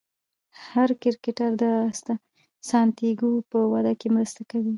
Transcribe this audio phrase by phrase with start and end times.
[0.67, 1.65] هر کرکټر د
[2.69, 4.69] سانتیاګو په وده کې مرسته کوي.